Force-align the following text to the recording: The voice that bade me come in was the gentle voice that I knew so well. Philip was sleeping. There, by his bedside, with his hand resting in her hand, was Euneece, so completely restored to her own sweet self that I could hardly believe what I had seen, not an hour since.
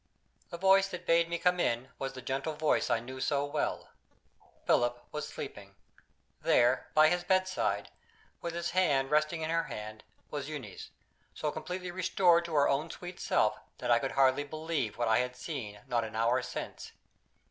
The 0.49 0.57
voice 0.57 0.87
that 0.87 1.05
bade 1.05 1.29
me 1.29 1.37
come 1.37 1.59
in 1.59 1.89
was 1.99 2.13
the 2.13 2.23
gentle 2.23 2.53
voice 2.55 2.87
that 2.87 2.93
I 2.95 2.99
knew 3.01 3.19
so 3.21 3.45
well. 3.45 3.89
Philip 4.65 4.99
was 5.11 5.27
sleeping. 5.27 5.75
There, 6.41 6.89
by 6.95 7.09
his 7.09 7.23
bedside, 7.23 7.91
with 8.41 8.55
his 8.55 8.71
hand 8.71 9.11
resting 9.11 9.41
in 9.43 9.51
her 9.51 9.65
hand, 9.65 10.03
was 10.31 10.49
Euneece, 10.49 10.89
so 11.35 11.51
completely 11.51 11.91
restored 11.91 12.45
to 12.45 12.55
her 12.55 12.67
own 12.67 12.89
sweet 12.89 13.19
self 13.19 13.59
that 13.77 13.91
I 13.91 13.99
could 13.99 14.13
hardly 14.13 14.43
believe 14.43 14.97
what 14.97 15.07
I 15.07 15.19
had 15.19 15.35
seen, 15.35 15.81
not 15.87 16.03
an 16.03 16.15
hour 16.15 16.41
since. 16.41 16.93